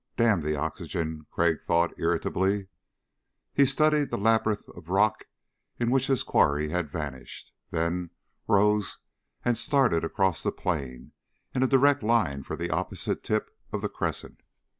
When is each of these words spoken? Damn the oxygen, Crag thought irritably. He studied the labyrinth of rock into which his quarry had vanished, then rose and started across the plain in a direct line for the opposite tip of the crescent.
Damn 0.17 0.41
the 0.41 0.55
oxygen, 0.55 1.27
Crag 1.29 1.61
thought 1.61 1.93
irritably. 1.95 2.69
He 3.53 3.67
studied 3.67 4.09
the 4.09 4.17
labyrinth 4.17 4.67
of 4.69 4.89
rock 4.89 5.25
into 5.79 5.91
which 5.93 6.07
his 6.07 6.23
quarry 6.23 6.69
had 6.69 6.89
vanished, 6.89 7.53
then 7.69 8.09
rose 8.47 8.97
and 9.45 9.55
started 9.59 10.03
across 10.03 10.41
the 10.41 10.51
plain 10.51 11.11
in 11.53 11.61
a 11.61 11.67
direct 11.67 12.01
line 12.01 12.41
for 12.41 12.55
the 12.55 12.71
opposite 12.71 13.23
tip 13.23 13.55
of 13.71 13.83
the 13.83 13.89
crescent. 13.89 14.41